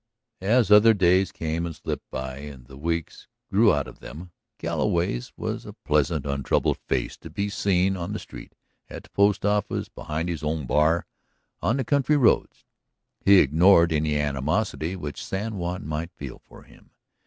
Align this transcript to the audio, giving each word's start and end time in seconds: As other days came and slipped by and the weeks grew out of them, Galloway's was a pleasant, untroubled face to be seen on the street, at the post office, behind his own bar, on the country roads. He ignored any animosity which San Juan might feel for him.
As 0.41 0.71
other 0.71 0.95
days 0.95 1.31
came 1.31 1.63
and 1.63 1.75
slipped 1.75 2.09
by 2.09 2.37
and 2.37 2.65
the 2.65 2.75
weeks 2.75 3.27
grew 3.51 3.71
out 3.71 3.87
of 3.87 3.99
them, 3.99 4.31
Galloway's 4.57 5.31
was 5.37 5.63
a 5.63 5.73
pleasant, 5.73 6.25
untroubled 6.25 6.79
face 6.87 7.15
to 7.17 7.29
be 7.29 7.49
seen 7.49 7.95
on 7.95 8.11
the 8.11 8.17
street, 8.17 8.55
at 8.89 9.03
the 9.03 9.09
post 9.11 9.45
office, 9.45 9.89
behind 9.89 10.27
his 10.27 10.41
own 10.41 10.65
bar, 10.65 11.05
on 11.61 11.77
the 11.77 11.85
country 11.85 12.17
roads. 12.17 12.65
He 13.19 13.37
ignored 13.37 13.93
any 13.93 14.17
animosity 14.17 14.95
which 14.95 15.23
San 15.23 15.57
Juan 15.57 15.85
might 15.85 16.09
feel 16.17 16.39
for 16.39 16.63
him. 16.63 16.89